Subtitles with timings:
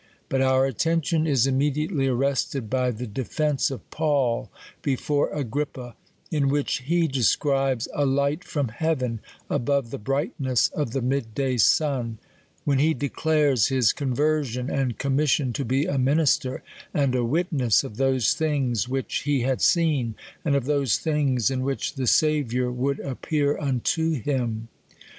[0.29, 4.49] But our attention is immediately arrested by the de fence of Paul
[4.81, 5.95] before Agrippa;
[6.31, 11.57] in which he describes a light from heaven, above the brightness of the mid day
[11.57, 12.17] sun;
[12.63, 16.63] when he declares his conversion, and commission to be a minister,
[16.95, 21.61] and a witness of those things, which he had seen, and of those things, in
[21.61, 24.67] which the Saviour would appear unto him.